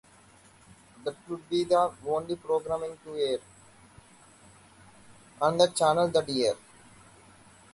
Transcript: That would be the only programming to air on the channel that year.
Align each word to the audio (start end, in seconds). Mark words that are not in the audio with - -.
That 1.03 1.15
would 1.29 1.47
be 1.47 1.63
the 1.63 1.93
only 2.07 2.35
programming 2.35 2.97
to 3.05 3.15
air 3.19 3.37
on 5.39 5.59
the 5.59 5.67
channel 5.67 6.07
that 6.07 6.27
year. 6.27 6.55